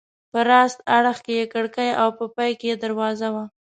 [0.31, 3.45] په راسته اړخ کې یې کړکۍ او په پای کې یې دروازه وه.